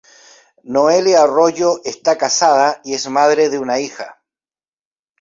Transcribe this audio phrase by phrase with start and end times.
[0.63, 4.19] Noelia Arroyo está casada y es madre de una hija.